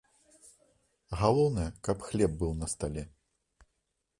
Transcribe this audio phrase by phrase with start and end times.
[1.19, 3.03] Галоўнае, каб хлеб быў на стале.